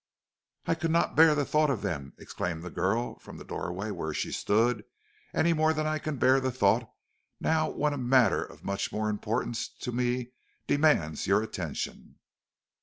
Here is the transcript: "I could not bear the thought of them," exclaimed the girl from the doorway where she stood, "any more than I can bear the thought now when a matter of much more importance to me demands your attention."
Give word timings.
"I 0.65 0.73
could 0.73 0.89
not 0.89 1.15
bear 1.15 1.35
the 1.35 1.45
thought 1.45 1.69
of 1.69 1.83
them," 1.83 2.13
exclaimed 2.17 2.63
the 2.63 2.71
girl 2.71 3.19
from 3.19 3.37
the 3.37 3.43
doorway 3.43 3.91
where 3.91 4.15
she 4.15 4.31
stood, 4.31 4.83
"any 5.31 5.53
more 5.53 5.73
than 5.73 5.85
I 5.85 5.99
can 5.99 6.17
bear 6.17 6.39
the 6.39 6.49
thought 6.51 6.89
now 7.39 7.69
when 7.69 7.93
a 7.93 7.99
matter 7.99 8.43
of 8.43 8.63
much 8.63 8.91
more 8.91 9.11
importance 9.11 9.69
to 9.69 9.91
me 9.91 10.31
demands 10.65 11.27
your 11.27 11.43
attention." 11.43 12.15